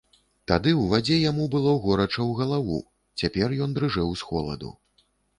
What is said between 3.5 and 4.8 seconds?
ён дрыжэў з холаду.